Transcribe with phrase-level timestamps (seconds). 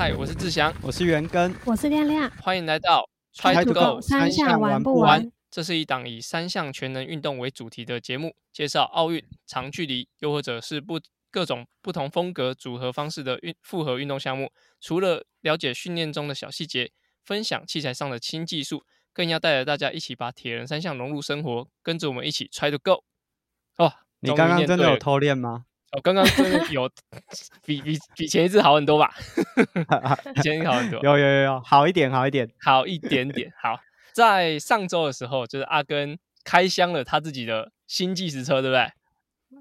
[0.00, 5.32] 嗨，我是志祥，我是元根，我是亮亮，欢迎来到 Try to Go，三项玩不玩玩？
[5.50, 10.98] 这是一档以三项全能运动为主题的节目，介绍奥运、长距离，又或者是不
[11.30, 14.50] 各种不同风格组合方式的运复合运动项目。
[14.80, 16.90] 除了了解训练中的小细节，
[17.22, 18.82] 分享器材上的新技术，
[19.12, 23.04] 更要带着大家一起把铁人三项融入生活，跟着我们一起 Try to Go。
[23.76, 25.66] 哦，你刚刚真的有偷练吗？
[25.92, 26.88] 我刚刚真的 有
[27.64, 29.12] 比比比前一次好很多吧？
[30.34, 32.48] 比前一次好很多，有有有有，好一点好一点。
[32.60, 33.52] 好一点点。
[33.60, 33.80] 好，
[34.12, 38.92] 在上周的时候，就是阿根开箱了他自己的新计时车，对不对？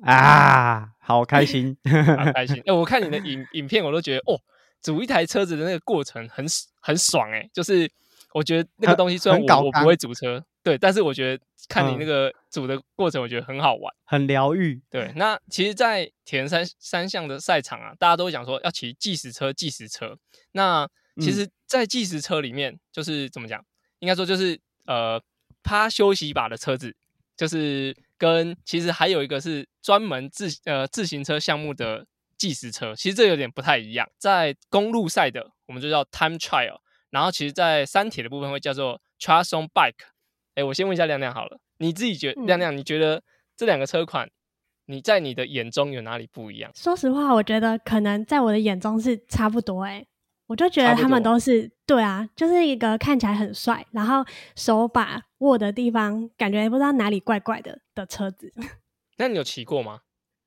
[0.03, 1.75] 啊，好开心！
[2.17, 2.61] 好开心。
[2.65, 4.39] 哎、我看你的影影片，我都觉得哦，
[4.81, 6.45] 组一台车子的那个过程很
[6.79, 7.89] 很爽哎、就是
[8.33, 13.93] 我觉得那个东西虽然我我不会组车，对，但是我觉得看你那嗯个组的过程，我觉得很好玩。
[14.03, 14.81] 很疗愈。
[14.89, 20.17] 对，那其实，在铁人三三项的赛场啊，大家都会讲说要骑计时车，计时车。
[20.51, 20.85] 那
[21.17, 23.63] 其嗯实，在计时车里面，就是怎么讲？
[23.99, 25.21] 应该说就是呃，
[25.63, 26.95] 趴休息把的车子，
[27.37, 32.05] 就是跟其实还有一个是专门自呃自行车项目的
[32.37, 34.09] 计时车，其实这有点不太一样。
[34.17, 36.79] 在公路赛的，我们就叫 time trial，
[37.11, 40.05] 然后其实，在山铁的部分会叫做 trial on bike。
[40.55, 43.21] 哎，我先问一下亮亮好了，你自己觉嗯亮亮，你觉得
[43.55, 44.29] 这两个车款，
[44.85, 46.71] 你在你的眼中有哪里不一样？
[46.75, 50.05] 说实话，我觉得可能在我的眼中是差不多哎、
[50.47, 58.51] 我就觉得他们都是对啊，就是一个看起来很帅，然后手把握的地方感觉不知道哪里怪怪的的车子。
[59.17, 60.01] 那你有骑过吗？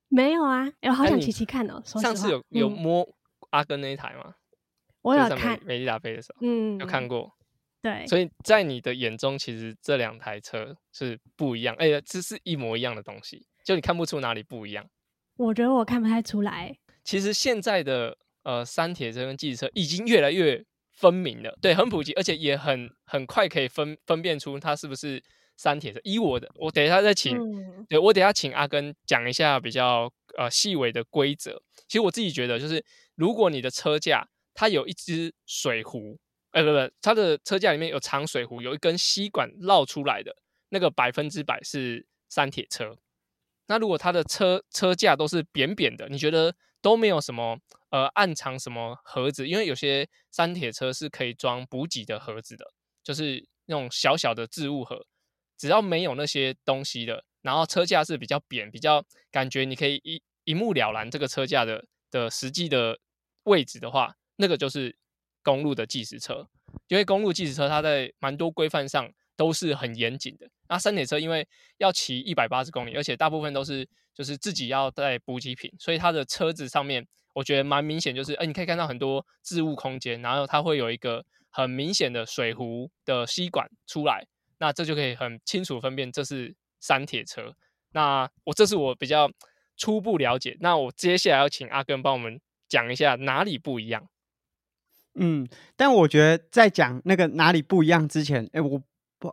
[0.09, 3.07] 没有啊，哎、我好想骑骑看哦、上次有有嗯摸
[3.51, 4.35] 阿根那一台吗？
[5.01, 7.31] 我有看，美利达杯的时候嗯，有看过，
[7.83, 14.89] 对，所以在你的眼中，其实这两台车是不一样，哎、这是一模一样的东西，就你看不出哪里不一样。
[15.35, 16.73] 我觉得我看不太出来。
[17.03, 25.21] 其实现在的呃山铁车跟计程车已经越来越分明了，对，很普及，而且也很很快可以分分辨出它是不是
[25.57, 25.99] 山铁车。
[26.05, 31.61] 以我的，我等一下再请，嗯对我等一下请阿根讲一下比较呃细微的规则。
[31.89, 32.81] 其实我自己觉得，就是
[33.15, 36.17] 如果你的车架它有一只水壶，
[36.53, 40.35] 呃不不，它的车架里面有长水壶，有一根吸管绕出来的，
[40.69, 42.97] 那个百分之百是山铁车。
[43.67, 47.57] 那如果它的车车架都是扁扁的，你觉得都没有什么
[47.89, 49.47] 呃暗藏什么盒子？
[49.47, 52.65] 因为有些山铁车是可以装补给的盒子的，
[53.03, 55.05] 就是那种小小的置物盒，
[55.57, 62.99] 只要没有那些东西的，然后车架是比较扁，比较感觉你可以一一目了然这个车架的的实际的
[63.43, 64.95] 位置的话，那个就是
[65.43, 66.47] 公路的计时车。
[66.87, 70.47] 因为公路计时车它在蛮多规范上都是很严谨的。
[70.67, 84.25] 那山铁车因为要骑一百八十公里，而且大部分都是就是自己要带补给品，所以它的车子上面我觉得蛮明显，就是哎、你可以看到很多置物空间，然后它会有一个很明显的水壶的吸管出来，
[84.57, 87.55] 那这就可以很清楚分辨这是山铁车。
[87.91, 89.31] 那我这是我比较
[89.77, 94.07] 初步了解，那我接下来要请阿根帮我们讲一下哪里不一样。
[95.15, 98.81] 嗯，但我觉得在讲那个哪里不一样之前，哎，我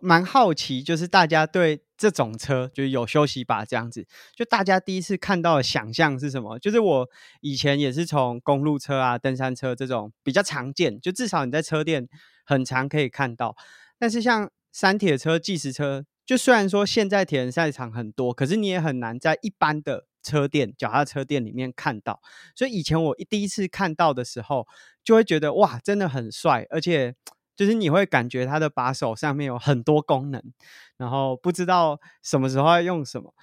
[0.00, 6.58] 蛮好奇，就是大家对这种车，就是有休息把这样子，就大家第一次看到的想象是什么？
[6.58, 7.08] 就是我
[7.40, 12.08] 以前也是从公路车啊、登山车这种比较常见，就至少你在车店
[12.44, 13.56] 很常可以看到。
[13.98, 22.20] 但是像山铁车、计时车，就虽然说现在铁人赛场很多，可是你也很难在一般的车店、脚踏车店里面看到。
[22.54, 24.66] 所以以前我一第一次看到的时候，
[25.02, 27.14] 就会觉得哇，真的很帅，而且
[27.56, 30.42] 就是你会感觉它的把手上面有很多功能，
[30.96, 33.34] 然后不知道什么时候要用什么。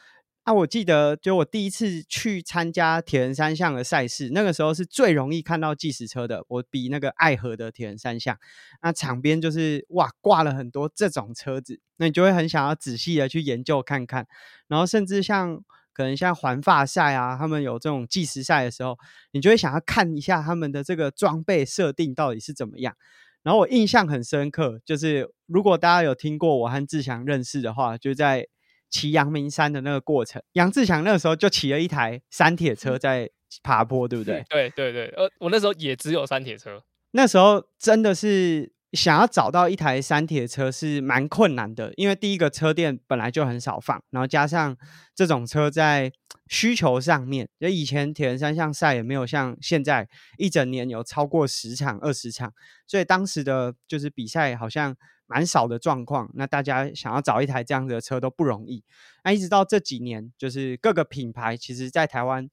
[0.46, 6.46] 那、我记得，就我第一次去参加铁人三项的赛事，那个时候是最容易看到计时车的。
[6.48, 8.40] 我比那个爱河的铁人三项，
[8.82, 14.26] 那场边就是哇挂了很多这种车子，那你就会很想要仔细的去研究看看。
[14.70, 15.62] 然后甚至像
[15.98, 18.96] 可能像环法赛啊，他们有这种计时赛的时候，
[19.32, 22.96] 你就会想要看一下他们的这个装备设定到底是怎么样。
[23.42, 28.48] 然后我印象很深刻，就是如果大家有听过我和志强认识的话，就在
[28.92, 33.32] 骑阳明山的那个过程，杨志强那个时候就骑了一台山铁车在
[33.64, 34.46] 爬坡，对不对？
[34.52, 44.78] 对对对，呃，我那时候也只有山铁车，那时候真的是想要找到一台山铁车是蛮困难的，因为第一个车店本来就很少放，然后加上
[45.14, 46.12] 这种车在
[46.48, 50.08] 需求上面，就以前铁人三项赛也没有像现在
[50.38, 52.54] 一整年有超过十场、二十场，
[52.88, 54.96] 所以当时的就是比赛好像
[55.26, 56.32] 蛮少的状况。
[56.36, 58.86] 那大家想要找一台这样子的车都不容易。
[59.26, 62.50] 那一直到这几年，就是各个品牌其实在台湾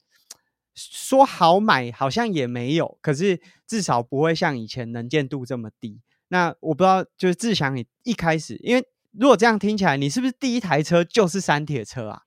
[0.74, 6.00] 说好买好像也没有，可是至少不会像以前能见度这么低。
[6.34, 12.22] 那我不知道，就是志祥，你一开始，因为如果这样听起来，你是不是第一台车就是山铁车啊？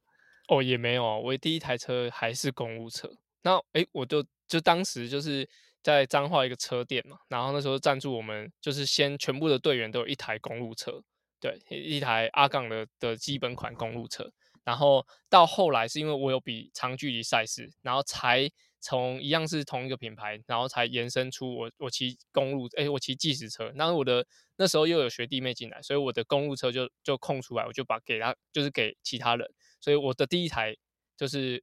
[0.48, 3.12] 哦，也没有，我第一台车还是公路车。
[3.42, 5.46] 那诶，我就就当时就是
[5.84, 11.04] 在彰化一个车店嘛，然后那时候赞助我们，就是先全部的队员都有一台公路车，
[11.42, 14.32] 对，一台阿杠的的基本款公路车。
[14.64, 18.50] 然后到后来是因为我有比长距离赛事，然后才
[18.88, 23.70] 从一样是同一个品牌，然后才延伸出我我骑公路，哎，我骑计时车。
[23.76, 24.26] 然后我的
[24.56, 29.46] 那时候又有学弟妹进来，所以我的公路车就就空出来，我就把给他就是给其他人。
[29.82, 30.74] 所以我的第一台
[31.18, 31.62] 就是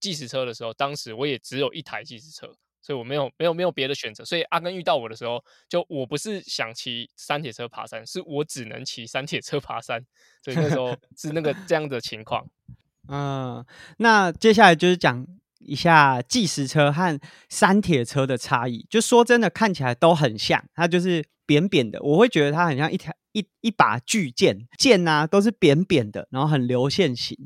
[0.00, 4.24] 计时车的时候，当时我也只有一台计时车，所以我没有没有没有别的选择。
[4.24, 10.04] 所以阿根遇到我的时候，就我不是想骑山铁车爬山，是我只能骑山铁车爬山。
[10.42, 12.44] 所以那时候是那个这样的情况。
[13.06, 13.64] 嗯，
[13.98, 15.24] 那接下来就是讲
[15.64, 17.18] 一下计时车和
[17.48, 18.86] 山铁车的差异。
[18.88, 27.36] 就说真的，看起来都很像，它就是扁扁的，我会觉得它很像一条一一把巨剑，剑呐都是扁扁的，然后很流线型。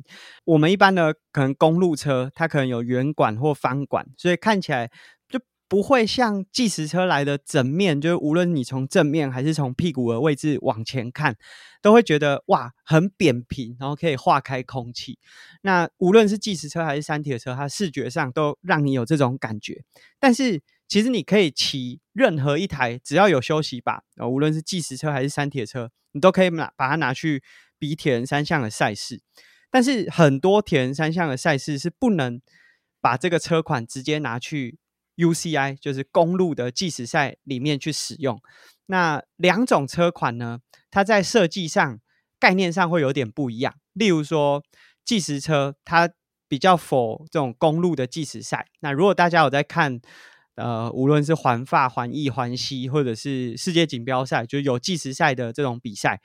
[0.44, 4.90] 我们一般的可能公路车，它可能有圆管或方管，所以看起来。
[5.68, 11.36] 不会像计时车来的整面，就是无论你从正面还是从屁股的位置往前看，
[11.82, 15.18] 都会觉得哇很扁平，然后可以化开空气。
[15.60, 19.84] 那无论是计时车还是山铁车，它视觉上都让你有这种感觉。
[20.18, 27.42] 但是其实你可以骑任何一台，只要有休息把，无论是计时车还是山铁车，你都可以拿把它拿去
[27.78, 29.20] 比铁人三项的赛事。
[29.70, 32.40] 但是很多铁人三项的赛事是不能
[33.02, 34.78] 把这个车款直接拿去。
[35.18, 38.40] UCI 就是公路的计时赛里面去使用，
[38.86, 40.60] 那两种车款呢，
[40.90, 42.00] 它在设计上
[42.38, 43.74] 概念上会有点不一样。
[43.92, 44.62] 例如说，
[45.04, 46.08] 计时车它
[46.46, 48.68] 比较否这种公路的计时赛。
[48.80, 50.00] 那如果大家有在看，
[50.54, 56.20] 呃，无论是环法、环意、环西，或者是世界锦标赛，就有计时赛的这种比赛，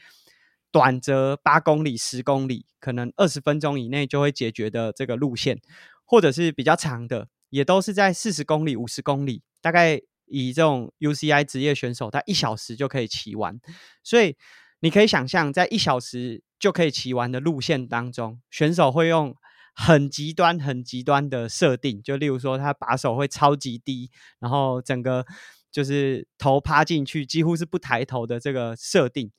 [0.72, 5.60] 短则八公里、十公里，可能二十分钟以内就会解决的这个路线，
[6.06, 7.28] 或者是比较长的。
[7.54, 13.60] 也都是在四十公里、五十公里，大概以这种 UCI 职业选手，他一小时就可以骑完。
[14.04, 14.36] 所以
[14.80, 19.36] 你可以想象，在一小时就可以骑完的路线当中，选手会用
[19.76, 24.10] 很极端、很极端的设定，就例如说他把手会超级低，
[24.40, 25.24] 然后整个
[25.72, 29.32] 就是头趴进去，几乎是不抬头的这个设定。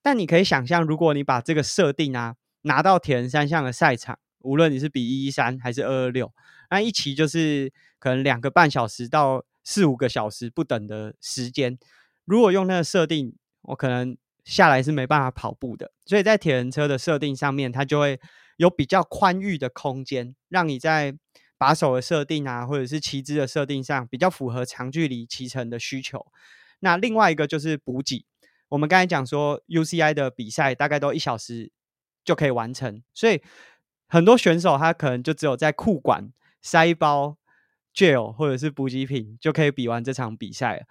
[0.00, 6.32] 但你可以想象，如果你把这个设定啊拿到铁人三项的赛场，无论你是比一一三还是二二六。
[6.70, 11.78] 那一骑就是可能两个半小时到四五个小时不等的时间，
[12.24, 15.92] 如果用那个设定，我可能下来是没办法跑步的。
[16.04, 18.20] 所以在铁人车的设定上面，它就会
[18.56, 21.16] 有比较宽裕的空间，让你在
[21.58, 26.26] 把手的设定啊，或者是骑姿的设定上比较符合长距离骑乘的需求。
[26.80, 28.24] 那另外一个就是补给，
[28.68, 31.70] 我们刚才讲说 UCI 的比赛大概都一小时
[32.24, 33.40] 就可以完成，所以
[34.08, 36.30] 很多选手他可能就只有在库管。
[36.62, 37.36] 塞一包
[37.94, 40.82] gel 或者是补给品就可以比完这场比赛了，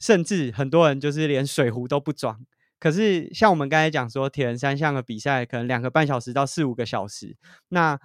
[0.00, 2.44] 甚至很多人就是连水壶都不装。
[2.80, 7.36] 可是像我们刚才讲说，铁人三项的比赛可能两个半小时到四五个小时，
[7.68, 7.96] 那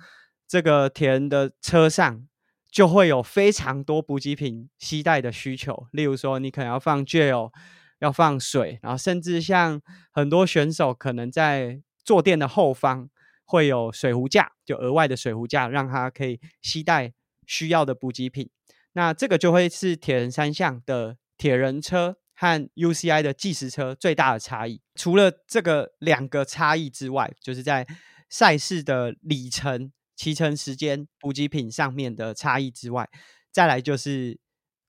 [0.48, 2.28] 这个铁人的车上
[2.70, 5.88] 就会有非常多补给品携带的需求。
[5.92, 7.52] 例如说，你可能要放 gel，
[7.98, 9.82] 要放水，然后甚至像
[10.12, 13.10] 很多选手可能在坐垫的后方。
[13.48, 17.14] 会有水壶架，就额外的水壶架，让它可以携带
[17.46, 18.50] 需要的补给品。
[18.92, 24.82] 那这个就会是铁人三项的铁人车和 UCI 的计时车最大的差异。
[24.96, 27.88] 除了这个两个差异之外，就是在
[28.30, 33.10] 赛事的里程、骑乘时间、补给品上面的差异之外，
[33.52, 34.38] 再来就是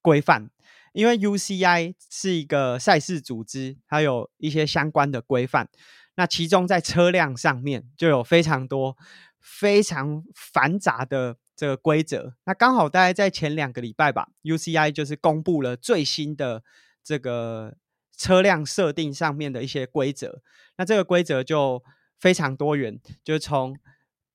[0.03, 0.51] 规范。
[0.95, 5.69] 因为 UCI 是一个赛事组织，它有一些相关的规范。
[6.19, 8.97] 那其中在车辆上面就有非常多
[9.39, 12.35] 非常繁杂的这个规则。
[12.45, 16.65] 那刚好大概在前两个礼拜吧，UCI 就是公布了最新的
[17.05, 17.77] 这个
[18.17, 20.43] 车辆设定上面的一些规则。
[20.77, 21.81] 那这个规则就
[22.19, 23.79] 非常多元，就是从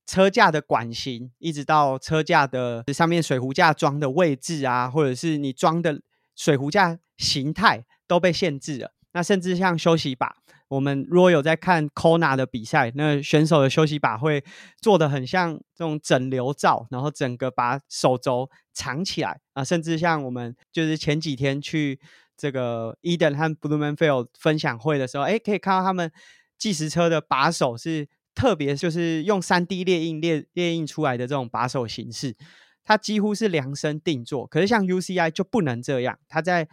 [0.05, 5.99] 车架的管型，一直到车架的上面水壶架装的位置啊，或者是你装的
[6.33, 8.93] 水壶架形态都被限制了。
[9.11, 10.37] 那甚至像休息把。
[10.73, 14.43] 我们如果有在看 Kona 的比赛，那选手的休息把会
[14.81, 21.99] 做的很像这种整流罩，然后整个把手肘藏起来啊，甚至像我们就是前几天去
[22.35, 26.11] 这个 Eden 和 Blumenfeld 分享会的时候，哎，可以看到他们
[26.57, 32.35] 计时车的把手是特别就是用三 D 列印列列印出来的这种把手形式。
[32.85, 34.45] 它几乎是量身定做。
[34.47, 36.67] 可是像 UCI 就不能这样，它在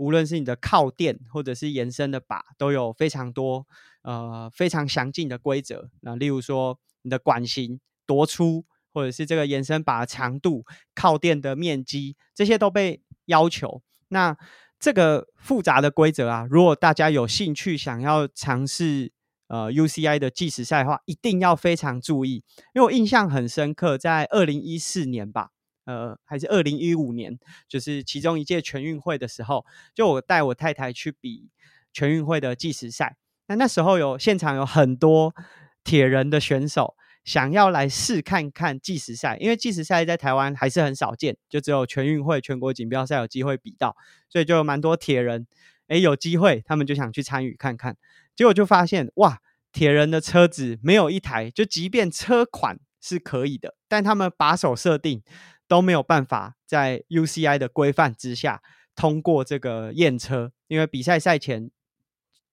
[0.00, 3.66] 无论是你的靠垫或者是延伸的把，都有非常多
[4.02, 5.90] 呃非常详尽的规则。
[6.00, 8.64] 那例如说你的管型多粗，
[8.94, 10.64] 或者是这个延伸把的长度、
[10.94, 13.82] 靠垫的面积，这些都被要求。
[14.08, 14.36] 那
[14.78, 19.12] 这个复杂的规则啊，如果大家有兴趣想要尝试
[19.48, 22.42] 呃 UCI 的计时赛的话，一定要非常注意。
[22.74, 25.50] 因为我印象很深刻，在二零一四年吧。
[25.84, 31.48] 呃，还是二零一五年，就是其中一届全运会的时候，就我带我太太去比
[31.92, 33.16] 全运会的计时赛。
[33.46, 35.34] 那那时候有现场有很多
[35.82, 36.94] 铁人的选手
[37.24, 43.96] 想要来试看看计时赛，因为计时赛在台湾还是很少见，就只有全运会、全国锦标赛有机会比到，
[44.28, 45.46] 所以就有蛮多铁人
[45.88, 47.96] 诶有机会，他们就想去参与看看。
[48.36, 49.40] 结果就发现哇，
[49.72, 55.22] 铁人的车子没有一台，就即便车款是可以的，但他们把手设定。
[55.70, 58.60] 都没有办法在 UCI 的规范之下
[58.96, 61.70] 通过这个验车，因为比赛赛前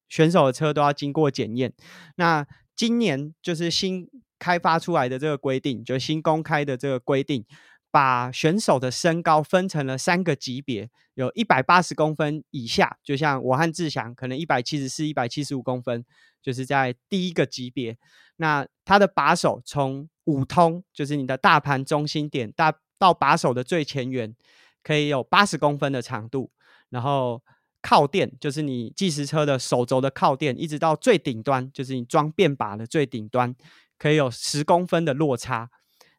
[0.07, 1.73] 选手的车都要经过检验。
[2.17, 2.45] 那
[2.75, 4.07] 今年就是新
[4.37, 7.43] 开发出来的这个规定，就新公开的这个规定，
[7.89, 16.05] 把选手的身高分成了三个级别，有一百八十公分以下，就像我和志祥可能一百七十四、一百七十五公分，
[16.43, 17.97] 就是在第一个级别。
[18.35, 22.77] 那他的把手从五通，就是你的大盘中心点大。
[22.97, 24.35] 到把手的最前缘
[24.83, 26.51] 可以有八十公分的长度，
[26.89, 27.43] 然后
[27.81, 33.55] 靠垫就是你计时车的手轴的靠垫，一直到最顶端，就是你装变把的最顶端，
[33.97, 35.69] 可以有十公分的落差。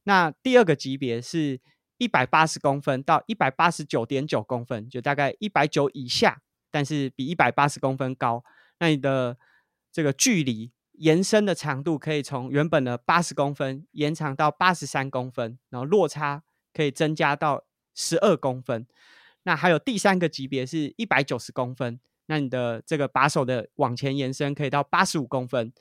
[0.05, 1.61] 那第二个级别是
[1.99, 8.45] 一百八十公分到一百八十九点九公分，就大概一百九以下，但是比一百八十公分高。
[8.79, 9.37] 那你的
[9.93, 16.45] 这个距离延伸的长度可以从原本的八十公分延长到八十三公分，然后落差。
[16.75, 18.87] 可以增加到十二公分，
[19.43, 25.73] 那还有第三个级别是一百九十公分，那你的这个把手的往前延伸可以到八十五公分，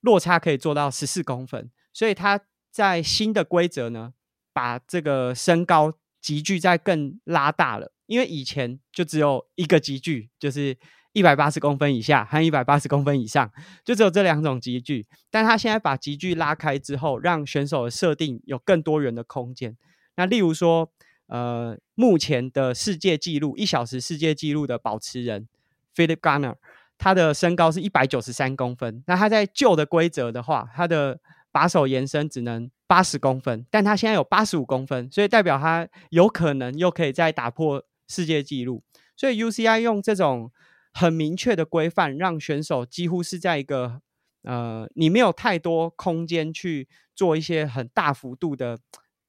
[0.00, 2.40] 落差可以做到十四公分，所以它
[2.70, 4.12] 在新的规则呢，
[4.52, 10.76] 把这个身高集距在更拉大了，因为以前就只有一个集距，就是
[11.12, 13.50] 一百八十公分以下和一百八十公分以上，
[13.84, 19.78] 就只有这两种集距，但他现在把集距拉开之后，让选手的设定有更多元的空间。
[20.16, 20.90] 那例如说，
[21.26, 25.48] 呃，目前的世界纪录一小时世界纪录的保持人
[25.94, 26.54] Philip Garner，
[26.98, 29.02] 他的身高是一百九十三公分。
[29.06, 31.20] 那他在旧的规则的话，他的
[31.52, 38.82] 把手延伸只能八十公分，但他现在有八十五公分，所以代表他有可能又可以再打破世界纪录。
[39.16, 40.50] 所以 UCI 用这种
[40.92, 44.00] 很明确的规范，让选手几乎是在一个
[44.42, 48.78] 呃，你没有太多空间去做一些很大幅度的。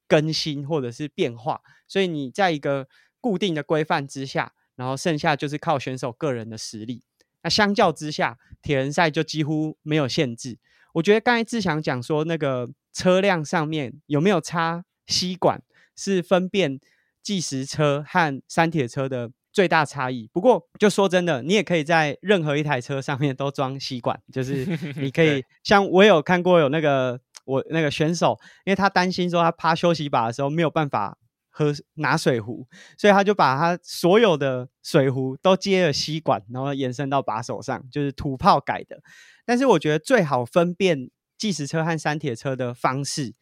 [0.08, 2.88] 更新或者是变化，所以你在一个
[3.20, 7.02] 固定的规范之下，然后剩下就是靠选手个人的实力。
[7.42, 10.58] 那相较之下，铁人赛就几乎没有限制。
[10.94, 15.62] 我觉得刚才志祥讲说，那个车辆上面有没有插吸管，
[15.94, 16.80] 是分辨
[17.22, 20.30] 计时车和山铁车的最大差异。
[20.32, 27.20] 不过，就说真的，你也可以在任何一台车上面都装吸管，就是你可 以像我有看过有那个。
[27.48, 31.16] 我那个选手，因为他担心说他趴休息把的时候没有办法
[31.48, 39.00] 喝拿水壶，所以他就把他所有的水壶都接了吸管，然后延伸到把手上，就是土炮改的。
[39.46, 43.34] 但是我觉得最好分辨计时车和山铁车的方式，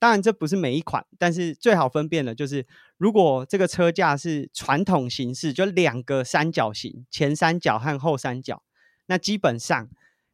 [0.00, 2.66] 当然这不是每一款，但是最好分辨的就是，
[2.98, 8.64] 如果这个车架是传统形式，就两个三角形，前三角和后三角，
[9.06, 9.88] 那基本上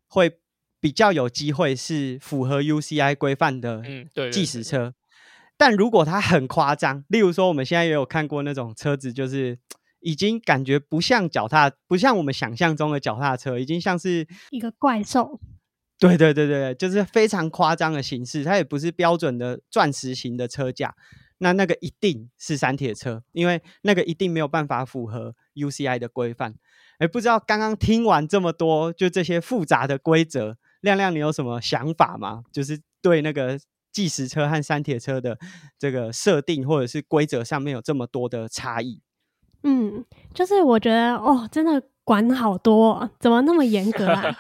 [0.08, 0.40] 会。
[0.80, 3.82] 比较有机会是符合 UCI 规范的
[4.32, 4.94] 计时车，
[5.56, 9.58] 但如果它很夸张，例如说我们现在也有看过那种车子，就是
[10.00, 15.38] 已经感觉不像脚踏，不像我们想象中的脚踏车，已经像是一个怪兽。
[15.98, 20.94] 对对对对，就是非常夸张的形式，它也不是标准的钻石型的车架，
[21.36, 26.54] 那那个一定是山铁车，因为那个一定没有办法符合 UCI 的规范。
[27.00, 30.56] 哎，不知道刚刚听完这么多，就这些复杂的规则。
[30.80, 32.42] 亮亮，你有什么想法吗？
[32.52, 33.58] 就是对那个
[33.92, 35.38] 计时车和山铁车的
[35.78, 39.00] 这个设定或者是规则上面有这么多的差异？
[39.62, 44.34] 嗯，就是我觉得哦，真的管好多，怎么那么严格啊？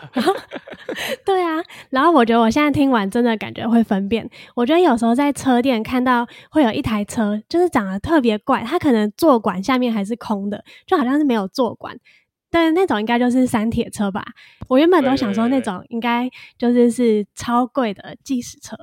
[1.26, 4.28] 对啊，然后我觉得我现在听完真的感觉会分辨。
[4.54, 11.96] 我觉得有时候在车店看到会有一台车，就是长得特别怪，它可能座管下面还是空的，就好像是没有座管。
[12.50, 14.24] 对，那种应该就是山铁车吧。
[14.68, 16.28] 我原本都想说那种应该
[16.58, 18.76] 就是是超贵的计时车。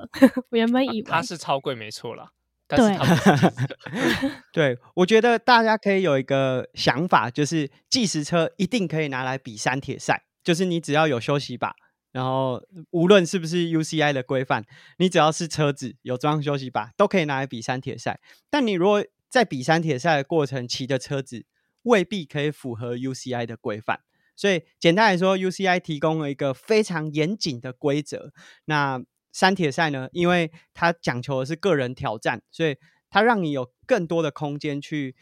[0.50, 2.30] 我原本以为它是超贵，没错啦。
[2.66, 3.76] 但是它不是计时车。
[4.52, 11.74] 对，我觉得大家可以有一个想法，就是计时车一定可以拿来比山铁赛，就是你只要有休息把，
[12.12, 14.64] 然后无论是不是 UCI 的规范，
[14.98, 18.20] 你只要是车子有装休息把，都可以拿来比山铁赛。
[18.50, 21.44] 但你如果在比山铁赛的过程骑的车子，
[21.82, 24.00] 未必可以符合 UCI 的规范。
[24.36, 28.32] 所以简单来说，UCI 提供了一个非常严谨的规则。
[28.66, 32.76] 那山铁赛呢，因为它讲求的是个人挑战，所以
[33.10, 35.16] 它让你有更多的空间去，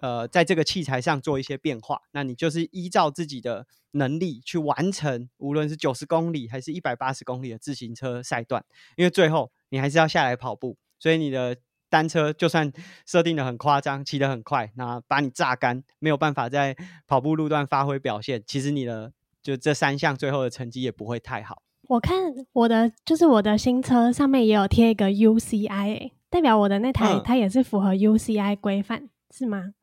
[0.00, 2.02] 呃，在这个器材上做一些变化。
[2.12, 8.64] 那你就是依照自己的能力去完成，无论是九十公里还是一百八十公里的自行车赛段，
[8.96, 11.56] 因为最后你还是要下来跑步，所以你的。
[11.94, 12.72] 单车就算
[13.06, 18.42] 设定的很夸张，骑得很快，那把你榨干，没有办法在跑步路段发挥表现。
[18.44, 21.62] 其实你的就这三项最后的成绩也不会太好。
[21.82, 29.74] 我看我的就是我的新车上面也有贴一个 UCI，代表我的那台它也是符合 UCI 规范，是吗？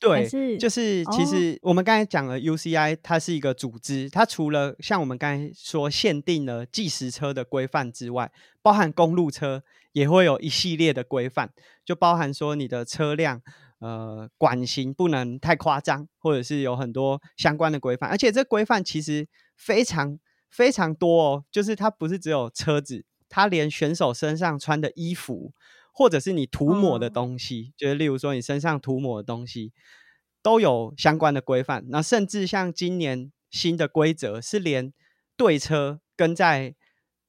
[0.00, 9.62] 对，是就是其实我们刚才讲了 UCI，它是一个组织，它除了像我们刚才说限定了计时车的规范之外，包含公路车
[9.92, 11.52] 也会有一系列的规范，
[11.84, 13.42] 就包含说你的车辆
[13.78, 20.18] 呃管型不能太夸张，或者是有很多相关的规范，而且这规范其实非常
[20.50, 25.52] 非常多哦，就是它不是只有车子，它连选手身上穿的衣服。
[25.92, 29.72] 或者是你涂抹的东西，就是例如说你身上涂抹的东西，
[30.40, 31.84] 都有相关的规范。
[31.88, 34.94] 那甚至像今年新的规则是连
[35.36, 36.74] 对车跟在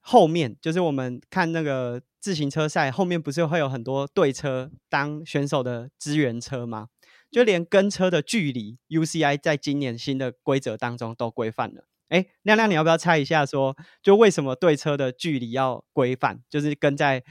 [0.02, 6.88] 后面，就是我们看那个自行车赛后面不是会有很多对车当选手的支援车吗？
[7.30, 11.84] 就连跟车的距离，UCI 在今年新的规则当中都规范了。
[12.10, 16.42] 哎，亮亮，你要不要猜一下，说就为什么对车的距离要规范？
[16.50, 17.24] 就是跟在。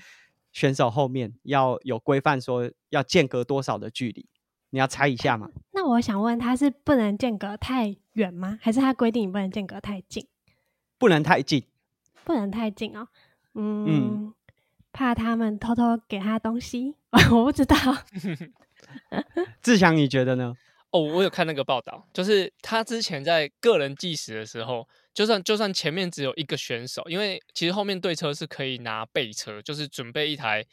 [0.54, 4.28] 选手后面要有规范，说要间隔多少的距离，
[4.72, 5.50] 你要猜一下吗？
[5.72, 8.60] 那我想问，他是不能间隔太远吗？
[8.62, 10.28] 还是他规定你不能间隔太近？
[11.00, 11.64] 不能太近，
[12.24, 13.08] 不能太近哦。
[13.54, 14.34] 嗯，
[14.92, 16.96] 怕他们偷偷给他东西，
[17.32, 17.76] 我不知道。
[19.62, 20.54] 志强，你觉得呢？
[20.92, 24.88] 哦，我有看那个报道，就是他之前在个人计时的时候。
[25.14, 30.66] 就算就算前面只有一个选手，因为其实后面对车是可以拿备车，就是准备一台，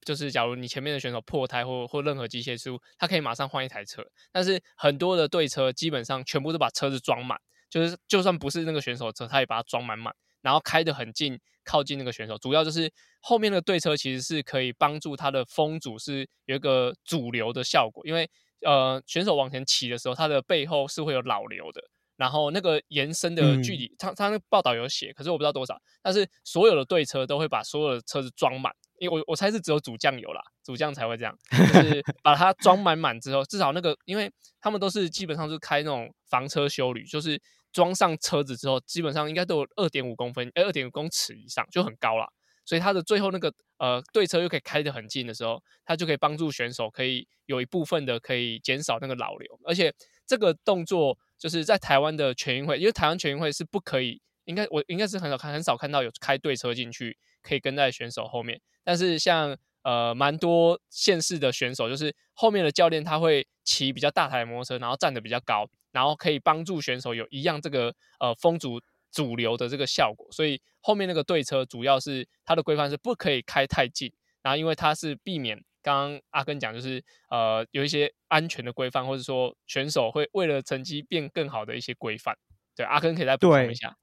[0.00, 4.02] 就是假如你前面的选手破胎或或任何机械失误，他可以马上换一台车。
[4.32, 12.38] 但是很多的对车基本上全部都把车子装满，就是就算不是那个选手车，他也把它装满满，然后开得很近，靠近那个选手。
[12.38, 18.30] 主要就是后面的对车其实是可以帮助他的风阻是有一个主流的效果，因为
[18.64, 21.82] 呃选手往前骑的时候，他的背后是会有老流的。
[22.16, 25.76] 然后那个延伸的距离，他他那报道有写，可是我不知道多少。
[26.00, 34.30] 但是所有的对车都会把所有的车子装满，因为我我猜是只有主将有啦，主将才会这样，就是 把它装满满之后，至少那个，因为
[34.60, 37.36] 他们都是基本上是开那种房车修旅，就是
[37.74, 42.32] 装上车子之后，基本上应该都有二点五公分，哎，二点五公尺以上就很高了。
[42.64, 49.92] 所以它的最后那个呃对车又可以开得很近的时候，它就可以帮助选手可以有一部分的可以减少那个老流，而且
[50.26, 51.18] 这个动作。
[51.36, 58.58] 就是在台湾的全运会，因为台湾全运会是不可以，应该我应该是很少看，很少看到有开对车进去可以跟在选手后面。
[58.82, 68.78] 但是像呃蛮多县市的选手，就是后面的教练他会骑比较大台的摩托车，然后站得比较高，然后可以帮助选手有一样这个呃风阻
[69.10, 70.26] 主流的这个效果。
[70.30, 75.64] 所以后面那个对车主要是它的规范是不可以开太近，然后因为它是避免。
[75.82, 82.34] 刚刚阿根讲就是呃有一些安全的规范，或者说选手会为了成绩变更好的一些规范。
[82.74, 83.94] 对，阿根可以再补充一下。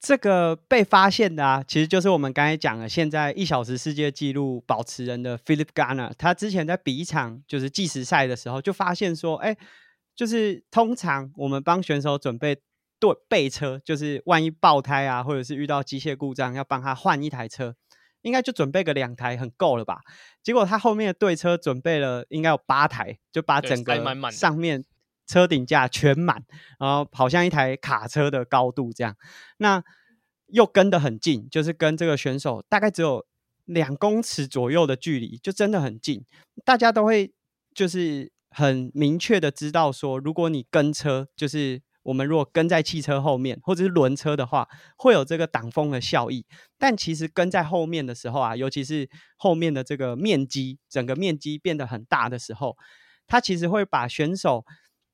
[0.00, 9.56] 这个被发现的啊，其实就是我们刚才讲的，现在一小时世界纪录保持人的 Philip Garner，他之前在比一场就是计时赛的时候，就发现说，哎，
[10.14, 12.60] 就是通常我们帮选手准备
[12.98, 17.74] 对备车，就是万一爆胎啊，或者是遇到机械故障，要帮他换一台车。
[18.22, 20.00] 应该就准备个两台很够了吧？
[20.42, 24.82] 结果他后面的对车准备了应该有八台，就把整个上面
[25.26, 26.42] 车顶架全满，
[26.78, 29.14] 然后好像一台卡车的高度这样。
[29.58, 29.84] 那
[30.46, 33.26] 又跟得很近，就是跟这个选手大概只有
[33.66, 36.24] 两公尺左右的距离，就真的很近。
[36.64, 37.34] 大家都会
[37.74, 41.82] 就是很明确的知道说，如果你跟车，就是。
[42.04, 46.44] 我们如果跟在汽车后面，或者是轮车的话，会有这个挡风的效益。
[46.76, 52.76] 但其实跟在后面的时候啊，尤其是后面的这个面积，整个面积变得很大的时候，
[53.26, 54.66] 它其实会把选手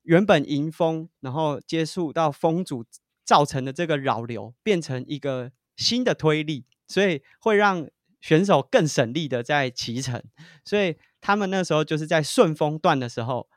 [0.02, 2.84] 原本迎风，然后接触到风阻
[3.24, 7.88] 造成的这个扰流，变成一个新的推力，所以会让
[8.20, 10.22] 选手更省力的在骑乘，
[10.64, 13.48] 所以他们那时候就是在顺风段的时候，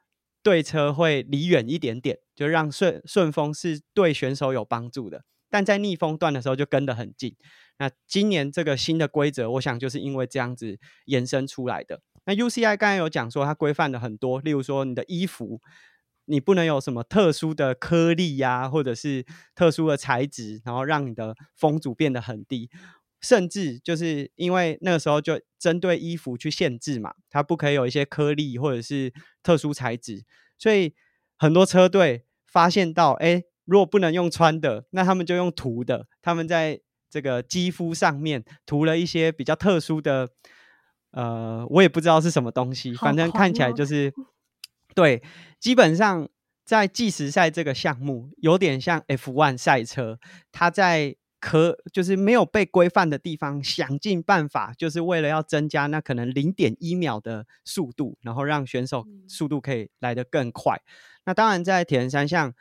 [0.42, 5.24] 对车会离远一点点，就让顺顺风是对选手有帮助的。
[5.50, 7.36] 但在逆风段的时候就跟得很近。
[7.78, 12.02] 那今年这个新的规则，我想就是因为这样子延伸出来的。
[12.26, 15.62] 那 UCI 刚才有讲说，它规范的很多，例如说你的衣服，
[16.26, 22.70] 你不能有什么特殊的颗粒呀，或者是特殊的材质，然后让你的风阻变得很低。
[23.24, 30.26] 甚至就是因为那个时候就针对衣服去限制嘛，它不可以有一些颗粒或者是特殊材质，
[30.60, 30.94] 所以
[31.38, 36.08] 很多车队发现到，哎，如果不能用穿的，那他们就用涂的。
[36.22, 40.28] 他们在这个肌肤上面涂了一些比较特殊的，
[41.12, 44.14] 呃，我也不知道是什么东西，反正看起来就是
[44.94, 45.24] 对。
[45.62, 46.28] 基本上
[46.66, 50.20] 在计时赛这个项目，有点像 F1 赛车，
[50.52, 51.16] 它在。
[51.46, 60.82] 可就是没有被规范的地方，想尽办法，就是为了要增加那可能零点一秒的速度，然后让选手速度可以来得更快。
[61.26, 62.54] 那当然，在铁人三项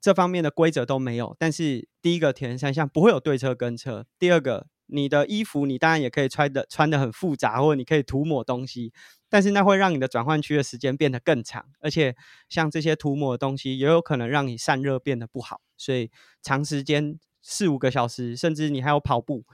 [0.00, 1.34] 这方面的规则都没有。
[1.36, 8.92] 但是第一个，铁人三项不会有对车跟车；第二个，你的衣服你当然也可以穿的穿的很复杂，或者你可以涂抹东西，
[9.28, 12.14] 但是那会让你的转换区的时间变得更长，而且
[12.48, 17.18] 像这些涂抹的东西也有可能让你散热变得不好，所以长时间。
[17.50, 19.44] 四五个小时，甚至你还有跑步，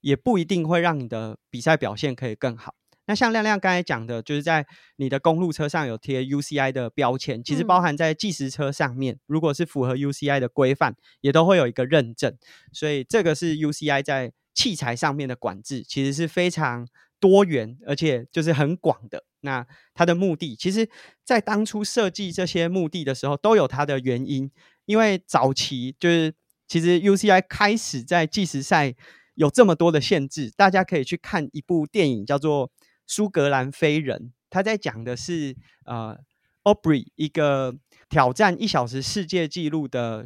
[0.00, 2.74] 也不一定会让你的比赛表现可以更好。
[3.08, 12.36] 那像亮亮刚才讲的，就是在你的公路车上有贴 UCI 的标签，其实包含在计时车上面，如果是符合 UCI 的规范，也都会有一个认证。
[12.72, 16.88] 所以这个是 UCI 在器材上面的管制，其实是非常
[17.20, 19.22] 多元，而且就是很广的。
[19.42, 20.88] 那它的目的，其实
[21.22, 24.50] 在当初设计这些目的的时候，都有它的原因，
[24.86, 26.34] 因为早期就是。
[26.68, 28.94] 其实 UCI 开始在计时赛
[29.34, 32.68] 有这么多的限制，大家可以去看一部电影，叫做
[33.06, 34.18] 《苏格兰飞人》。
[34.50, 36.18] 他在讲的是呃
[36.64, 37.76] ，Aubrey 一个
[38.08, 40.24] 挑战一小时世界纪录的，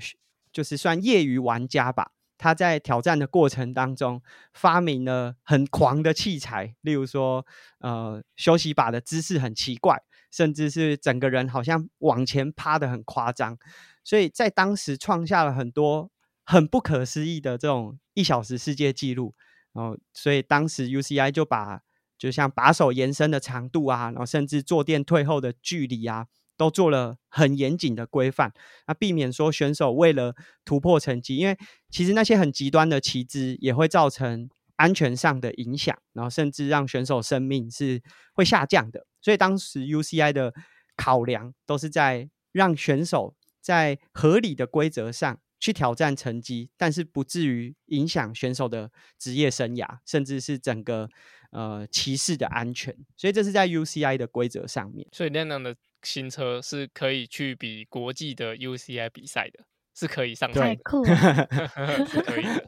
[0.53, 2.13] 就是算业余玩家吧。
[2.39, 4.23] 他在挑战的过程当中，
[4.55, 7.45] 发明了很狂的器材，例如说
[7.81, 13.59] 呃，休息把的姿势很奇怪，甚至是整个人好像往前趴的很夸张，
[14.03, 16.11] 所以在当时创下了很多。
[16.51, 19.37] 很不可思议的这种一小时世界纪录，
[19.73, 21.83] 然后所以当时 UCI 就把
[22.19, 28.53] 就像把手延伸的长度啊，然后甚至坐垫退后的距离啊，都做了很严谨的规范，
[28.89, 30.35] 那避免说选手为了
[30.65, 31.57] 突破成绩，因为
[31.89, 38.03] 其实那些很极端的旗帜也会造成安全上的影响，然后甚至让选手生命是
[38.35, 39.07] 会下降的。
[39.23, 40.53] 所以当时 UCI 的
[40.97, 45.39] 考量都是在让选手在合理的规则上。
[45.61, 51.09] 去挑战成绩，但是不至于影响选手的职业生涯，甚至是整个
[51.51, 52.97] 呃骑士的安全。
[53.17, 55.07] 所以这是在 UCI 的规则上面。
[55.13, 59.61] 所以那样的新车是可以去比国际的 UCI 比赛的，
[59.95, 61.05] 是可以上太酷，
[62.11, 62.67] 是可以的。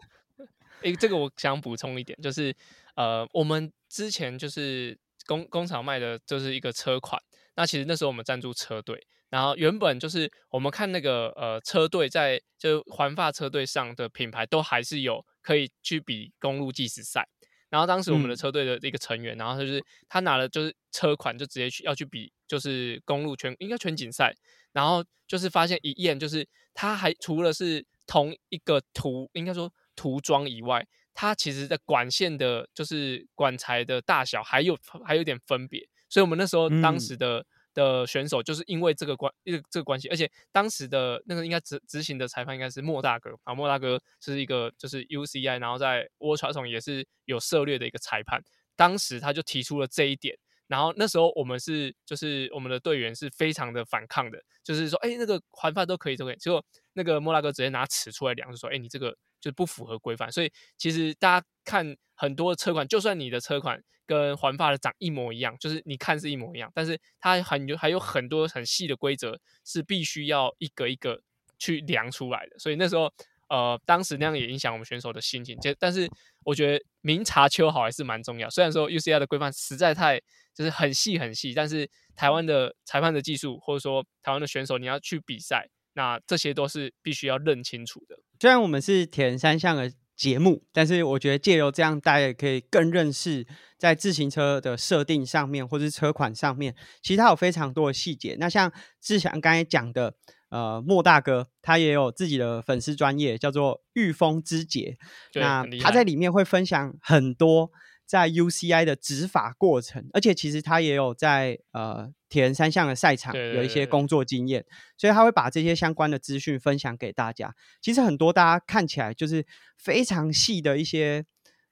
[0.82, 2.54] 诶，这个我想补充一点，就是
[2.94, 7.22] 呃，我们之前就是工工厂卖的就是一个车款，
[7.56, 9.06] 那其实那时候我们赞助车队。
[9.32, 17.26] 然后原本就是我们看那个呃车队在就环发车队上的品牌都还是有可以去比公路计时赛。
[17.70, 24.34] 然后当时我们的车队的一个成员，然后就是他拿了就是车款就直接去要去比就是公路全应该全锦赛。
[24.74, 35.88] 然后就是发现一验就是他还除了是同一个涂应该说涂装以外，它其实在管线的就是管材的大小还有还有点分别。
[36.10, 37.46] 所以我们那时候当时的。
[37.74, 48.42] 的选手就是因为这个关，这个这个关系，而且当时的那个应该执执行的裁判应该是莫大哥啊，莫大哥是一个就是 UCI，然后在 World c h a m 也是有涉猎的一个裁判，
[48.76, 63.82] 当时他就提出了这一点，然后那时候我们是就是我们的队员是非常的反抗的，就是说哎那个环法都可以都可以，结果那个莫大哥直接拿尺出来量，就说哎你这个就不符合规范，所以其实大家看很多车款，就算你的车款。
[64.12, 71.22] 跟环发的长一模一样，就是你看是一模一样，但是它很有还有很多很细的规则是必须要一个一个
[71.58, 72.58] 去量出来的。
[72.58, 73.10] 所以那时候，
[73.48, 75.58] 呃，当时那样也影响我们选手的心情。
[75.60, 76.08] 就但是
[76.44, 78.50] 我觉得明察秋毫还是蛮重要。
[78.50, 80.20] 虽然说 UCI 的规范实在太
[80.54, 88.18] 就是很细很细，但是台湾的裁判的技术或者说台湾的选手你要去比赛，那这些都是必须要认清楚的。
[88.38, 89.92] 虽然我们是填三项的。
[90.22, 93.44] 节目，但是我觉得借由这样，大家也可以更认识
[93.76, 98.36] 在自行车的设定上面，或是车款上面，其实它有非常多的细节。
[98.38, 100.14] 那像志祥刚才讲的，
[100.50, 104.96] 呃，莫大哥他也有自己的粉丝专业，叫做御风之节。
[105.34, 107.72] 那他在里面会分享很多
[108.06, 114.64] 在 UCI 的执法过程，而且其实他也有在呃铁人三项的赛场有一些工作经验，
[114.96, 117.54] 所以他会把这些相关的资讯分享给大家。
[117.82, 121.26] 其实很多大家看起来就是非常细的一些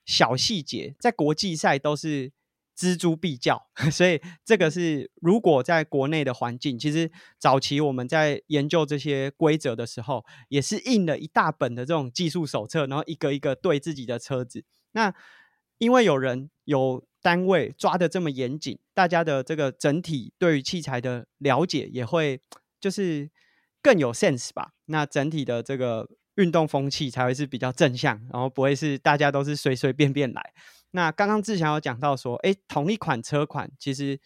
[0.04, 2.32] 小细节，在国际赛都是。
[2.80, 14.64] 锱铢必较， 所以这个是如果在国内的环境，其实早期我们在研究这些规则的时候，也是印了一大本的这种技术手册，然后一个一个对自己的车子。
[14.92, 15.14] 那
[15.80, 22.38] 因为有人有单位抓的这么严谨，大家的这个整体对于器材的了解也会
[22.78, 23.30] 就是
[23.82, 24.72] 更有 sense 吧。
[24.84, 30.52] 那整体的这个运动风气才会是比较正向，然后不会是大家都是随随便便来。
[30.90, 34.20] 那刚刚志强有讲到说，哎，同一款车款，其实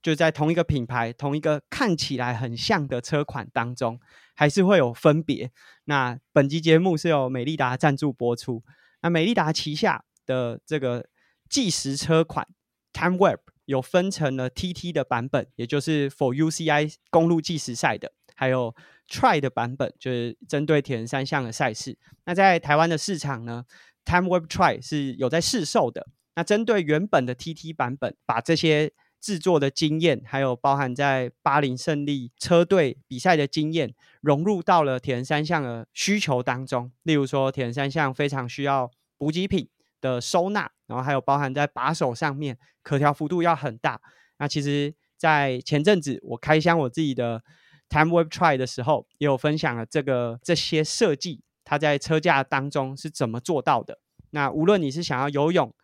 [0.00, 4.00] 就在同一个品牌、同一个看起来很像的车款当中，
[4.34, 5.50] 还是会有分别。
[5.84, 8.62] 那本集节目是由美利达赞助播出。
[9.02, 11.08] 那美利达旗下的这个
[11.48, 12.46] 计时车款
[12.92, 18.74] TimeWeb 有分成了 TT 的版本，也就是 For UCI 公路计时赛的，还有
[19.08, 21.98] Try 的版本，就是针对铁人三项的赛事。
[22.26, 23.64] 那在台湾的市场呢
[24.04, 26.06] ？Time Web Try 是有在试售的。
[26.36, 36.92] 那针对原本的 TT 版本，把这些制作的经验，还有包含在巴林胜利车队比赛的经验，融入到了铁人三项的需求当中。
[37.02, 39.68] 例如说，铁人三项非常需要补给品
[40.00, 44.00] 的收纳，然后还有包含在把手上面，可调幅度要很大。
[44.38, 47.42] 那其实，在前阵子我开箱我自己的
[47.88, 51.42] Time Web Try 的时候，也有分享了这个这些设计。
[51.64, 53.98] 它在车架当中是怎么做到的？
[54.30, 55.74] 那无论你是想要游泳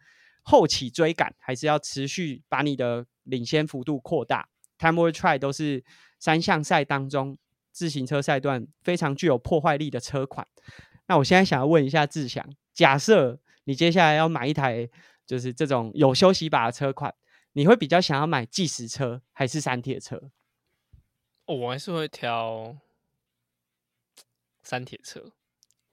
[0.42, 4.48] 后起追赶，还是要持续把你的领先幅度扩大
[4.78, 5.84] ，Time or Try 都是
[6.18, 7.36] 三项赛当中
[7.70, 10.46] 自行车赛段非常具有破坏力的车款。
[11.06, 14.88] 那我现在想要问一下志祥，假设你接下来要买一台
[15.26, 17.14] 就是这种有休息把的车款，
[17.52, 20.30] 你会比较想要买计时车还是山铁车？
[21.46, 22.76] 我还是会挑
[24.62, 25.32] 山铁车。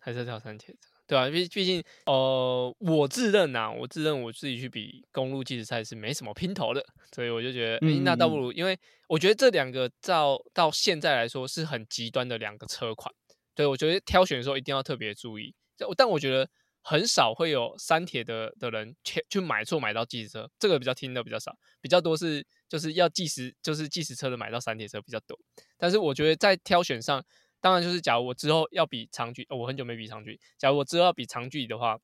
[0.04, 8.76] 还是挑山铁车，对啊，毕毕竟，呃，我自认呐，我自认我自己去比公路计时赛是没什么拼头的，所以我就觉得，哎，那倒不如，因为
[9.08, 13.14] 我觉得这两个到到现在来说是很极端的两个车款，
[13.54, 15.54] 对我觉得挑选的时候一定要特别注意。
[15.96, 16.50] 但我觉得
[16.82, 25.40] 很少会有山铁的的人去去买错买到计时车，这个比较听的比较少，比较多是就是要计时就是计时车的买到山铁车比较多。
[25.78, 27.24] 但是我觉得在挑选上。
[27.64, 30.40] 当然，就是假如我之后要比长距，我很久没比长距。
[30.58, 31.96] 假如我之后要比长距离的话，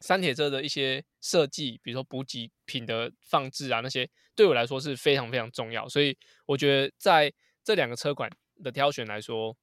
[0.00, 5.88] 山铁车的一些设计，比如说补给品的放置啊，那些对我来说是非常非常重要。
[5.88, 8.28] 所以我觉得在这两个车款
[8.64, 9.56] 的挑选来说，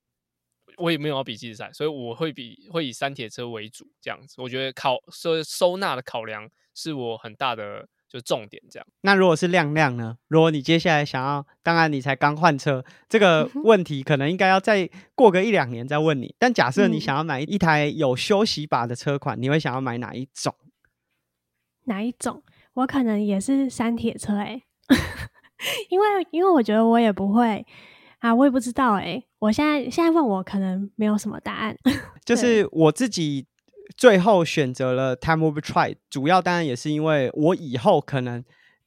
[0.76, 4.42] 我也没有要比计时赛，所以我会比会以山铁车为主这样子。
[4.42, 7.88] 我觉得考收收纳的考量是我很大的。
[8.10, 8.88] 就重点这样。
[9.02, 10.18] 那如果是亮亮呢？
[10.30, 16.34] 如果你接下来想要，当然你才刚换车，这个 问题可能应该要再过个一两年再问你。
[16.40, 20.56] 但假设你想要买一台有休息把的车款，你会想要买哪一种？
[21.84, 22.42] 哪一种？
[22.76, 24.64] 我可能也是山铁车哎，
[25.92, 27.66] 因为因为我觉得我也不会
[28.20, 29.22] 啊，我也不知道哎。
[29.40, 31.76] 我现在现在问我，可能没有什么答案。
[32.26, 33.48] 就是我自己。
[33.96, 38.44] 最后选择了 Time of Try，主要当然也是因为我以后可能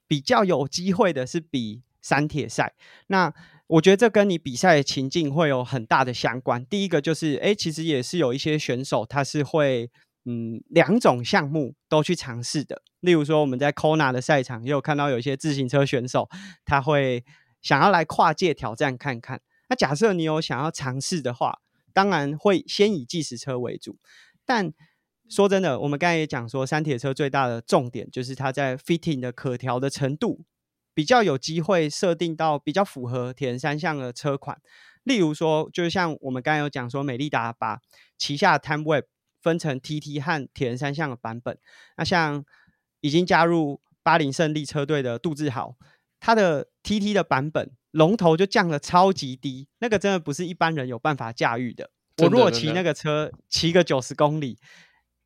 [0.06, 2.74] 比较有机会的是比三铁赛。
[3.06, 3.32] 那
[3.66, 6.64] 我觉得这跟你比赛的情境会有很大的相关。
[6.66, 9.90] 第一个就是，哎，其实也是有一些选手他是会，
[10.26, 12.82] 嗯，两种项目都去尝试的。
[13.00, 16.28] 例如说我们在 Kona 的赛场也有看到有一些自行车选手，
[16.66, 17.24] 他会
[17.62, 19.40] 想要来跨界挑战看看。
[19.70, 21.60] 那假设你有想要尝试的话，
[21.94, 23.96] 当然会先以计时车为主，
[24.44, 24.72] 但
[25.28, 30.44] 说真的，我们刚才也讲说，山铁车最大的重点就是它在 fitting 的可调的程度
[30.92, 34.60] 比较有机会设定到比较符合铁人三项的车款。
[35.04, 37.80] 例如说，就像我们刚才有讲说，美利达把
[38.18, 39.04] 旗下 Time Web
[39.40, 41.56] 分成 TT 和铁人三项的版本。
[41.96, 42.44] 那像
[43.00, 45.76] 已经加入巴林胜利车队的杜志豪，
[46.18, 51.90] 他的 TT 的版本龙头就降了超级低，那个真的不是一般人有办法驾驭的。
[52.18, 54.58] 我如果骑那个车，骑个九十公里。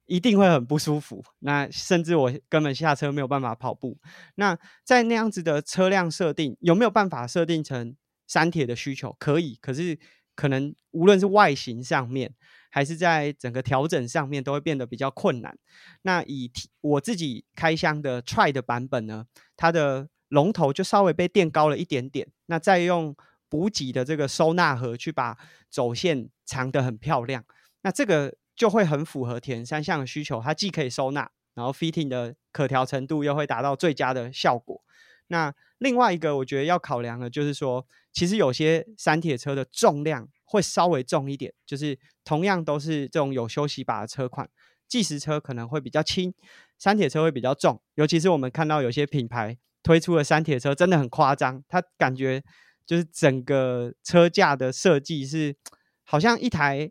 [0.06, 3.96] 一定会很不舒服，那甚至我根本下车没有办法跑步。
[4.34, 7.96] 那在那样子的车辆设定，有没有办法设定成
[8.26, 9.16] 山铁的需求？
[9.18, 9.98] 可以，可是
[10.36, 12.34] 可能无论是外形上面，
[12.70, 15.56] 还是在整个调整上面，都会变得比较困难。
[16.02, 19.24] 那以我自己开箱的 Try 的版本呢，
[19.56, 23.16] 它的龙头就稍微被垫高了一点点，那再用
[23.48, 25.36] 补给的这个收纳盒去把
[25.70, 27.44] 走线藏得很漂亮。
[27.82, 28.34] 那这个。
[28.56, 34.80] 就会很符合铁人三项的需求，它既可以收纳，然后 fitting 的可调程度又会达到最佳的效果。
[35.26, 44.48] 那另外一个我觉得要考量的，就是说，其实有些山铁车的重量会稍微重一点，就是同样都是这种有休息把的车款，
[44.86, 46.32] 计时车可能会比较轻，
[46.78, 47.82] 山铁车会比较重。
[47.96, 52.42] 尤其是我们看到有些品牌推出的山铁车真的很夸张，它感觉
[52.84, 55.54] 就是整个车架的设计是
[56.02, 56.90] 好像一台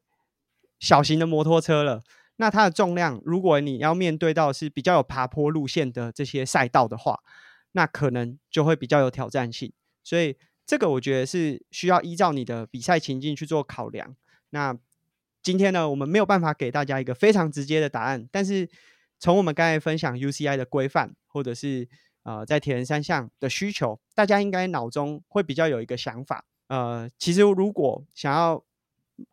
[0.79, 2.01] 小型的摩托车了。
[2.37, 7.19] 那它的重量，如果你要面对到是比较有爬坡路线的这些赛道的话，
[7.73, 14.15] 那可能就会比较有挑战性，所以这个我觉得是需要依照你的比赛情境去做考量。
[14.49, 14.77] 那
[15.41, 18.69] 今天呢，我们没有办法给大家一个非常直接的答案，但是
[19.19, 21.87] 从我们刚才分享 UCI 的规范，或者是
[22.23, 26.45] 呃在铁人三项的需求，大家应该脑中会比较有一个想法。
[26.67, 28.63] 呃，其实如果想要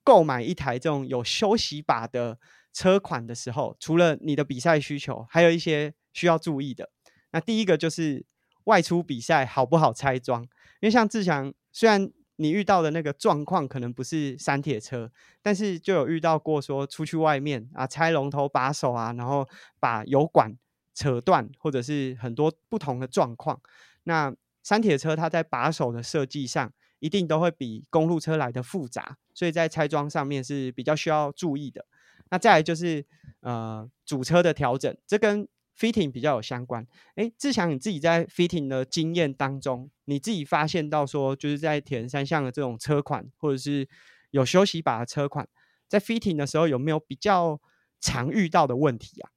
[0.04, 2.38] 购买一台这种有休息把的
[2.72, 6.90] 车款的时候，除了你的比赛需求，还有一些需要注意的。
[7.32, 8.26] 那第一个就是
[8.64, 10.42] 外出比赛好不好拆装？
[10.80, 19.48] 因为像志强，虽然你遇到的那个状况可能不是山铁车，但是就有遇到过说出去外面啊拆龙头把手啊，然后
[19.78, 20.56] 把油管
[20.94, 23.60] 扯断，或者是很多不同的状况。
[24.04, 31.86] 那山铁车它在把手的设计上，一定都会比公路车来的复杂，所以在拆装上面是比较需要注意的。
[32.30, 33.04] 那再来就是
[33.40, 43.88] 呃主车的调整，这跟 fitting 比较有相关，哎，志强你自己在 fitting 的经验当中，你自己发现到说，就是在铁人三项的这种车款，或者是
[44.30, 45.48] 有休息把的车款，
[45.88, 47.58] 在 fitting 的时候有没有比较
[47.98, 49.30] 常遇到的问题啊？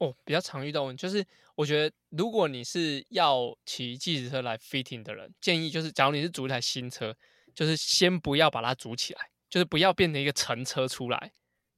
[0.00, 7.14] 哦，比较常遇到问题，就是我觉得如果你是要骑计时车来 fitting 的人，建议就是，假如你是组一台新车，
[7.54, 11.32] 就是先不要把它组起来，就是不要变成一个乘车出来。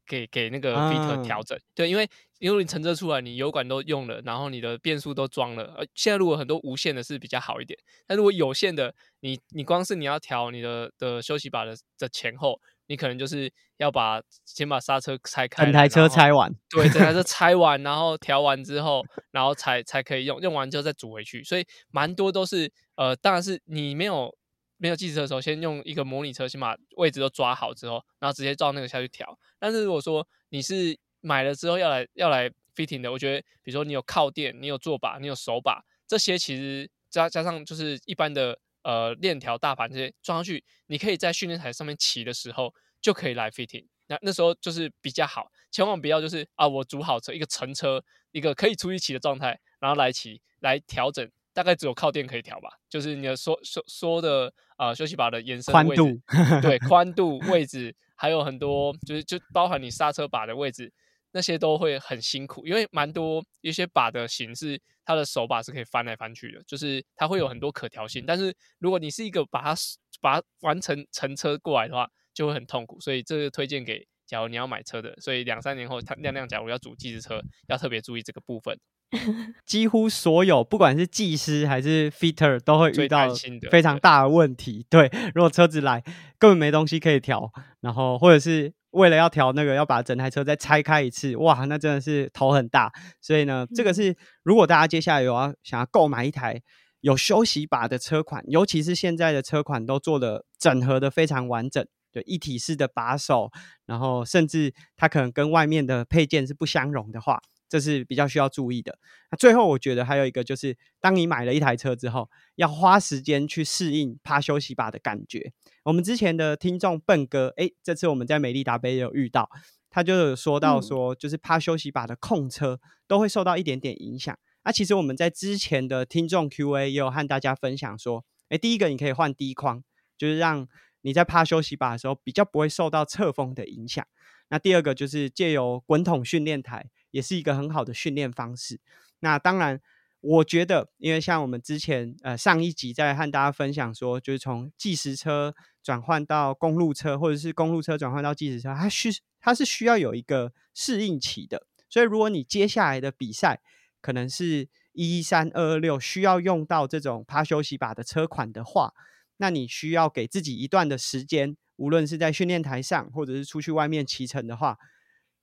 [0.05, 2.07] 给给那个 fit 调整，对，因为
[2.41, 24.37] 因为你乘车出来，你油管都用了，然后你的变速都装了，呃，现在如果很多无线的是比较好一点，但如果有线的，你你光是你要调你的的休息把的的前后，你可能就是要把先把刹车拆开，整台车拆完，对，整台车 拆完，然后调完之后，然后才才可以用，用完之后再组回去，所以蛮多都是呃，当然是你没有。
[24.79, 29.39] 没有计时车的时候，先用一个模拟车，先把位置都抓好之后，然后直接照那个下去调。
[29.57, 43.87] 但是如果说你是买了之后要来要来 fitting 的，我觉得，比如说你有靠垫，你有坐把，你有手把，这些其实加加上就是一般的呃链条大盘这些装上去，你可以在训练台上面骑的时候就可以来 fitting。
[44.09, 51.31] 那那时候就是比较好，千万不要就是啊，我组好车一个乘车一个可以出去骑的状态，然后来骑来调整。
[51.55, 56.19] 大概只有靠垫可以调吧，就是你的缩缩缩的啊休息把的延伸宽 度，
[56.63, 60.91] 对宽度位置，还有很多就是就包含你刹车把的位置，
[61.33, 68.25] 那些都会很辛苦，因为蛮多一些把的形式，它的手把是可以翻来翻去的，就是它会有很多可调性。
[68.27, 69.75] 但是如果你是一个把它
[70.21, 73.01] 把它完成乘车过来的话，就会很痛苦。
[73.01, 78.79] 所以这个推荐给假如你要买车的，所以两三年后他亮亮假如要组计时车，要特别注意这个部分。
[79.67, 83.29] 几乎所有，不管是技师还是 fitter，都会遇到
[83.71, 84.87] 非常大的问题。
[84.89, 86.03] 对，如果车子来
[86.39, 92.93] 根本没东西可以调，然后或者是为了要调那个，要把整台车再拆开一次，哇，那真的是头很大。
[93.21, 96.63] 所以呢，这个是如果大家接下来有要想要购买一台
[97.01, 103.51] 有休息把的车款，尤其是现在的车款都做的整合的非常完整，对，一体式的把手，
[103.87, 107.41] 然后甚至它可能跟外面的配件是不相容的话。
[107.73, 108.99] 这是比较需要注意的。
[109.31, 115.55] 那最后，我觉得还有一个就是，当你买了一台车之后，要花时间去适应趴休息把的感觉。
[115.85, 119.49] 我们之前的听众笨哥，哎，这次我们在美丽达杯也有遇到，
[119.89, 124.39] 他就有说到说，就是趴休息把的控车都会受到一点点影响。
[124.65, 129.83] 那其实我们在之前的听众 Q&A 也有和大家分享说，哎，第一个你可以换低框，
[130.19, 130.69] 就是让
[131.01, 134.07] 你在趴休息把的时候比较不会受到侧风的影响。
[134.49, 136.91] 那第二个就是借由滚筒训练台。
[137.13, 138.81] 也是一个很好的训练方式。
[139.21, 139.81] 那当然，
[140.21, 149.11] 我觉得，因为像我们之前呃上一集在和大家分享说，就是从计时车转换到公路车，或者是公路车转换到计时车，它需
[149.41, 151.67] 它是需要有一个适应期的。
[151.89, 153.61] 所以，如果你接下来的比赛
[154.01, 158.93] 可能是一一三二二六需要用到这种趴休息把的车款的话，
[159.37, 164.79] 那你需要给自己一段的时间，无论是在训练台上，或者是出去外面骑乘的话。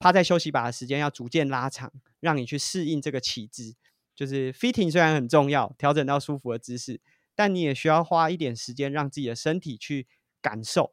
[0.00, 3.76] 趴在休息把的时间要逐渐拉长，让你去适应这个起姿。
[4.16, 7.00] 就是 fitting 虽然很重要，调整到舒服的姿势，
[7.34, 10.06] 但你也需要花一点时间让自己的身体去
[10.42, 10.92] 感受。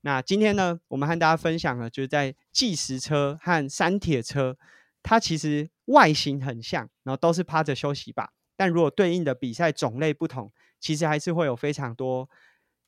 [0.00, 4.56] 那今天呢，我们和大家分享了，就是在计时车和山铁车，
[5.02, 12.28] 它其实外形很像，然后都是趴着休息把，但如果对应的比赛种类不同，其实还是会有非常多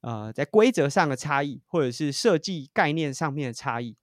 [0.01, 3.97] 呃在规则上的差异，或者是设计概念上面的差异。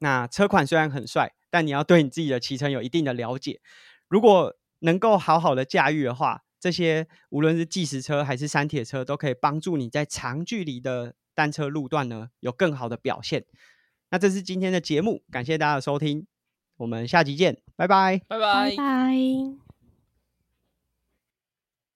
[0.00, 3.60] 那车款虽然很帅，但你要对你自己的骑乘有一定的了解。
[4.08, 13.44] 如果能够好好的驾驭的话，这些无论是计时车还是山铁车，都可以帮助你在长距离的单车路段呢有更好的表现。
[14.10, 16.26] 那这是今天的节目，感谢大家的收听，
[16.76, 19.65] 我们下集见，拜拜，拜拜拜。